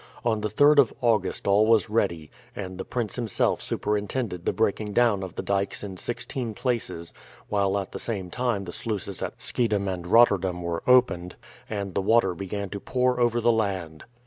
[0.25, 4.93] On the 3rd of August all was ready, and the prince himself superintended the breaking
[4.93, 7.13] down of the dykes in sixteen places,
[7.49, 11.35] while at the same time the sluices at Schiedam and Rotterdam were opened
[11.69, 14.05] and the water began to pour over the land.